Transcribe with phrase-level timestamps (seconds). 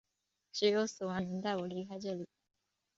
[0.51, 2.27] 只有死亡能带我离开这里！